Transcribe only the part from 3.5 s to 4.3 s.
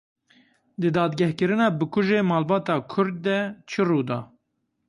çi rû da?